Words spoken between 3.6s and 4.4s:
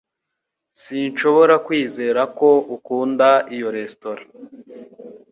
resitora.